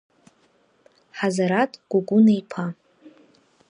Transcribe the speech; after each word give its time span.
Ҳазараҭ 1.17 1.71
Кәукәуна-иԥа! 1.89 2.65